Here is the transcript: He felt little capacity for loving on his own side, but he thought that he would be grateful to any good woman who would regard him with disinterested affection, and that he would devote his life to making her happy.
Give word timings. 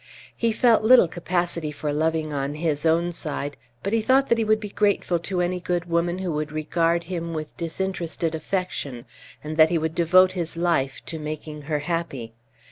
He 0.35 0.51
felt 0.51 0.81
little 0.81 1.07
capacity 1.07 1.71
for 1.71 1.93
loving 1.93 2.33
on 2.33 2.55
his 2.55 2.87
own 2.87 3.11
side, 3.11 3.55
but 3.83 3.93
he 3.93 4.01
thought 4.01 4.29
that 4.29 4.39
he 4.39 4.43
would 4.43 4.59
be 4.59 4.69
grateful 4.69 5.19
to 5.19 5.41
any 5.41 5.59
good 5.59 5.85
woman 5.85 6.17
who 6.17 6.31
would 6.31 6.51
regard 6.51 7.03
him 7.03 7.35
with 7.35 7.55
disinterested 7.55 8.33
affection, 8.33 9.05
and 9.43 9.57
that 9.57 9.69
he 9.69 9.77
would 9.77 9.93
devote 9.93 10.31
his 10.31 10.57
life 10.57 11.05
to 11.05 11.19
making 11.19 11.61
her 11.69 11.77
happy. 11.85 12.33